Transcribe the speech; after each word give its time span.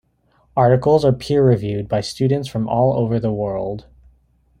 Articles 0.57 1.05
are 1.05 1.11
peer 1.13 1.45
reviewed 1.45 1.87
by 1.87 2.01
students 2.01 2.47
from 2.47 2.67
all 2.67 2.93
over 2.97 3.19
the 3.19 3.31
world. 3.31 3.85